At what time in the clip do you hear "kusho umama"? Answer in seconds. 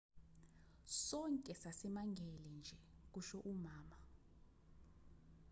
3.11-3.97